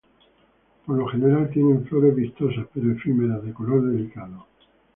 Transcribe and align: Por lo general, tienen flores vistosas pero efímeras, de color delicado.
Por 0.83 0.97
lo 0.97 1.05
general, 1.09 1.51
tienen 1.51 1.85
flores 1.85 2.15
vistosas 2.15 2.65
pero 2.73 2.91
efímeras, 2.91 3.43
de 3.43 3.53
color 3.53 3.83
delicado. 3.85 4.47